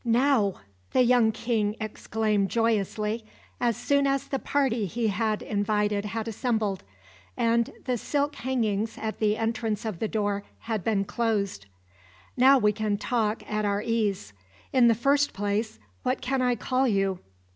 [0.03, 0.55] "Now,"
[0.93, 3.23] the young king exclaimed joyously,
[3.59, 6.81] as soon as the party he had invited had assembled,
[7.37, 11.67] and the silk hangings at the entrance of the door had been closed:
[12.35, 14.33] "Now we can talk at our ease.
[14.73, 17.19] In the first place, what can I call you?"